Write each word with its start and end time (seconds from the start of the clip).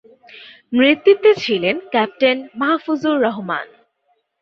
নেতৃত্বে 0.73 1.31
ছিলেন 1.43 1.75
ক্যাপ্টেন 1.91 2.37
মাহফুজুর 2.59 3.15
রহমান। 3.25 3.67